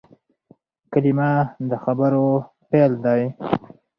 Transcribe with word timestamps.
کلیمه 0.91 1.31
د 1.69 1.71
خبرو 1.83 2.27
پیل 2.69 2.91
دئ. 3.03 3.23